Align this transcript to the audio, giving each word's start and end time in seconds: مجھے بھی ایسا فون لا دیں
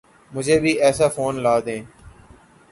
مجھے 0.31 0.59
بھی 0.59 0.71
ایسا 0.81 1.07
فون 1.15 1.33
لا 1.43 1.55
دیں 1.65 1.81